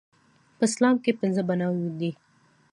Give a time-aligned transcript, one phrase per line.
[0.57, 2.11] په اسلام کې پنځه بناوې دي